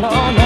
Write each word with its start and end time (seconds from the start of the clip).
searching 0.00 0.41